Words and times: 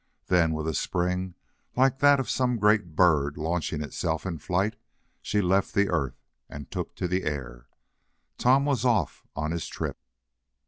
Then 0.29 0.53
with 0.53 0.67
a 0.67 0.73
spring 0.73 1.35
like 1.75 1.99
that 1.99 2.19
of 2.19 2.27
some 2.27 2.57
great 2.57 2.95
bird 2.95 3.37
launching 3.37 3.83
itself 3.83 4.25
in 4.25 4.39
flight, 4.39 4.75
she 5.21 5.43
left 5.43 5.75
the 5.75 5.89
earth, 5.89 6.23
and 6.49 6.71
took 6.71 6.95
to 6.95 7.07
the 7.07 7.23
air. 7.23 7.67
Tom 8.39 8.65
was 8.65 8.83
off 8.83 9.27
on 9.35 9.51
his 9.51 9.67
trip. 9.67 9.99